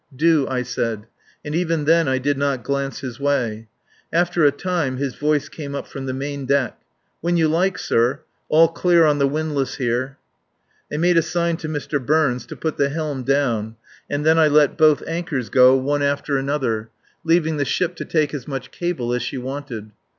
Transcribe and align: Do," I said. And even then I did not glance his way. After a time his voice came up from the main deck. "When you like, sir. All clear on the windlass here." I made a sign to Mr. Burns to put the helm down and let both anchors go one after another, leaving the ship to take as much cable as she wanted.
Do," 0.15 0.47
I 0.47 0.63
said. 0.63 1.05
And 1.45 1.53
even 1.53 1.85
then 1.85 2.07
I 2.07 2.17
did 2.17 2.35
not 2.35 2.63
glance 2.63 3.01
his 3.01 3.19
way. 3.19 3.67
After 4.11 4.43
a 4.43 4.51
time 4.51 4.97
his 4.97 5.13
voice 5.13 5.47
came 5.47 5.75
up 5.75 5.85
from 5.85 6.07
the 6.07 6.11
main 6.13 6.47
deck. 6.47 6.81
"When 7.19 7.37
you 7.37 7.47
like, 7.47 7.77
sir. 7.77 8.21
All 8.49 8.67
clear 8.67 9.05
on 9.05 9.19
the 9.19 9.27
windlass 9.27 9.75
here." 9.75 10.17
I 10.91 10.97
made 10.97 11.17
a 11.17 11.21
sign 11.21 11.57
to 11.57 11.69
Mr. 11.69 12.03
Burns 12.03 12.47
to 12.47 12.55
put 12.55 12.77
the 12.77 12.89
helm 12.89 13.21
down 13.21 13.75
and 14.09 14.23
let 14.25 14.75
both 14.75 15.03
anchors 15.07 15.49
go 15.49 15.77
one 15.77 16.01
after 16.01 16.35
another, 16.35 16.89
leaving 17.23 17.57
the 17.57 17.63
ship 17.63 17.95
to 17.97 18.03
take 18.05 18.33
as 18.33 18.47
much 18.47 18.71
cable 18.71 19.13
as 19.13 19.21
she 19.21 19.37
wanted. 19.37 19.91